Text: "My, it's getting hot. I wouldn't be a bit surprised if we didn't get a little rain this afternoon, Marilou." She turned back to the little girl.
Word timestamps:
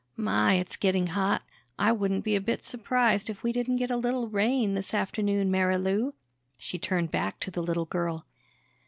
"My, 0.17 0.55
it's 0.55 0.77
getting 0.77 1.05
hot. 1.05 1.43
I 1.77 1.91
wouldn't 1.91 2.23
be 2.23 2.35
a 2.35 2.41
bit 2.41 2.63
surprised 2.65 3.29
if 3.29 3.43
we 3.43 3.51
didn't 3.51 3.75
get 3.75 3.91
a 3.91 3.95
little 3.97 4.27
rain 4.27 4.73
this 4.73 4.95
afternoon, 4.95 5.51
Marilou." 5.51 6.13
She 6.57 6.79
turned 6.79 7.11
back 7.11 7.39
to 7.41 7.51
the 7.51 7.61
little 7.61 7.85
girl. 7.85 8.25